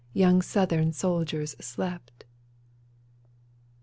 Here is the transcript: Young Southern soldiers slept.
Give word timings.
Young 0.15 0.41
Southern 0.41 0.93
soldiers 0.93 1.51
slept. 1.61 2.25